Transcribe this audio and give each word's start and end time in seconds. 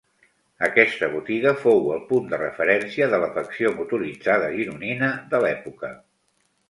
Aquesta 0.67 1.09
botiga 1.15 1.51
fou 1.65 1.91
el 1.97 2.01
punt 2.07 2.25
de 2.31 2.39
referència 2.43 3.09
de 3.11 3.19
l'afecció 3.25 3.75
motoritzada 3.83 4.49
gironina 4.59 5.11
de 5.35 5.43
l'època. 5.45 5.93